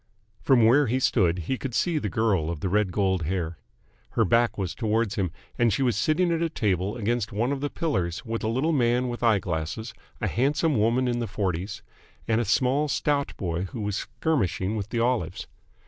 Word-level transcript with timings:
From 0.41 0.65
where 0.65 0.87
he 0.87 0.99
stood 0.99 1.37
he 1.45 1.59
could 1.59 1.75
see 1.75 1.99
the 1.99 2.09
girl 2.09 2.49
of 2.49 2.61
the 2.61 2.69
red 2.69 2.91
gold 2.91 3.21
hair. 3.25 3.59
Her 4.13 4.25
back 4.25 4.57
was 4.57 4.73
towards 4.73 5.13
him, 5.13 5.29
and 5.59 5.71
she 5.71 5.83
was 5.83 5.95
sitting 5.95 6.31
at 6.31 6.41
a 6.41 6.49
table 6.49 6.97
against 6.97 7.31
one 7.31 7.51
of 7.51 7.61
the 7.61 7.69
pillars 7.69 8.25
with 8.25 8.43
a 8.43 8.47
little 8.47 8.71
man 8.73 9.09
with 9.09 9.21
eye 9.21 9.37
glasses, 9.37 9.93
a 10.19 10.25
handsome 10.27 10.75
woman 10.75 11.07
in 11.07 11.19
the 11.19 11.27
forties, 11.27 11.83
and 12.27 12.41
a 12.41 12.45
small 12.45 12.87
stout 12.87 13.37
boy 13.37 13.65
who 13.65 13.81
was 13.81 13.95
skirmishing 13.97 14.75
with 14.75 14.89
the 14.89 14.99
olives. 14.99 15.45